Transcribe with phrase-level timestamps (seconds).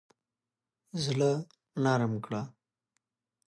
[1.03, 1.31] زړه
[1.83, 2.41] نرم کړه.